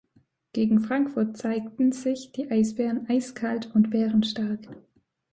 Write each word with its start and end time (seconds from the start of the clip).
Gegen 0.53 0.79
Frankfurt 0.79 1.37
zeigten 1.37 1.91
sich 1.91 2.31
die 2.31 2.49
Eisbären 2.49 3.07
eiskalt 3.07 3.69
und 3.75 3.91
bärenstark. 3.91 4.67